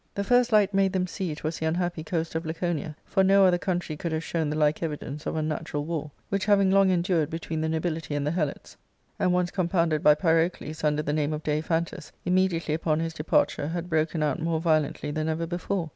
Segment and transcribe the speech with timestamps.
[0.15, 3.45] The first light made them see it was the unhappy coast of Laconia, for no
[3.45, 7.29] other country could have shown the like evidence of unnatural war; which having long endured
[7.29, 8.77] be tween the nobility and the Helots,
[9.19, 11.43] and once compounded by G G 4SO ARCADIA.— Book K Pyrocles, under the name of
[11.43, 15.89] Daiphantus, immediately upon his departure had broken out more violently than ever before.